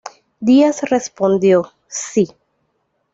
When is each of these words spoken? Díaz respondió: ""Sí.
Díaz 0.39 0.81
respondió: 0.89 1.73
""Sí. 1.87 2.27